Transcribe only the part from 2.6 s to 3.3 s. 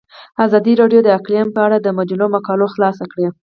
خلاصه کړې.